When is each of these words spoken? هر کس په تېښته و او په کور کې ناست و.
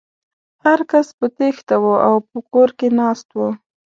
هر 0.63 0.79
کس 0.91 1.07
په 1.17 1.25
تېښته 1.37 1.75
و 1.79 1.85
او 2.07 2.15
په 2.29 2.37
کور 2.51 2.69
کې 2.77 2.87
ناست 2.99 3.27
و. 3.37 3.39